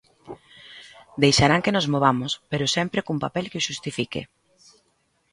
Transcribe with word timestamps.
Deixarán 1.23 1.63
que 1.63 1.75
nos 1.75 1.89
movamos, 1.93 2.31
pero 2.51 2.73
sempre 2.75 3.03
cun 3.05 3.17
papel 3.25 3.45
que 3.51 3.59
o 3.61 3.65
xustifique. 3.67 4.21